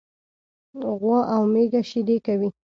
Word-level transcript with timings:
غوا 1.01 1.19
او 1.33 1.41
میږه 1.53 1.81
شيدي 1.89 2.17
کوي. 2.25 2.49